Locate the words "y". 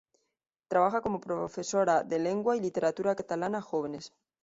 2.57-2.59